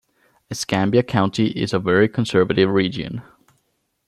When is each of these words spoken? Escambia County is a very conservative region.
Escambia 0.49 1.03
County 1.03 1.49
is 1.49 1.73
a 1.73 1.77
very 1.79 2.09
conservative 2.09 2.71
region. 2.71 3.21